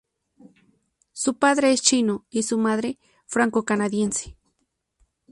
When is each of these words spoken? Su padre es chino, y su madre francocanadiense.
Su 1.11 1.37
padre 1.37 1.73
es 1.73 1.83
chino, 1.83 2.25
y 2.31 2.41
su 2.41 2.57
madre 2.57 2.97
francocanadiense. 3.27 4.35